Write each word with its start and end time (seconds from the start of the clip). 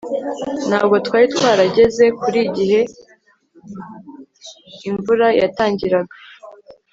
Ntabwo 0.69 0.95
twari 1.05 1.27
twarageze 1.35 2.05
kure 2.19 2.39
igihe 2.49 2.79
imvura 4.89 5.27
yatangiraga 5.41 6.15